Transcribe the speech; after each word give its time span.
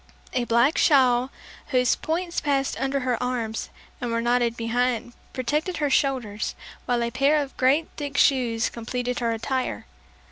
A 0.33 0.45
black 0.45 0.79
shawl 0.79 1.29
whose 1.67 1.95
points 1.95 2.41
passed 2.41 2.75
under 2.81 3.01
her 3.01 3.21
arms 3.21 3.69
and 4.01 4.09
were 4.09 4.19
knotted 4.19 4.57
behind, 4.57 5.13
protected 5.31 5.77
her 5.77 5.91
shoulders, 5.91 6.55
while 6.87 7.03
a 7.03 7.11
pair 7.11 7.37
of 7.37 7.55
great 7.55 7.87
thick 7.97 8.17
shoes 8.17 8.67
completed 8.67 9.19
her 9.19 9.31
attire. 9.31 9.85